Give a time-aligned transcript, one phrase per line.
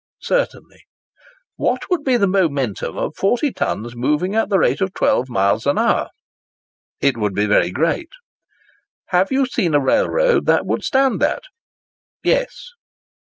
[1.53, 5.67] "Certainly."—"What would be the momentum of 40 tons moving at the rate of 12 miles
[5.67, 6.09] an hour?"
[7.01, 11.43] "It would be very great."—"Have you seen a railroad that would stand that?"
[12.23, 12.71] "Yes."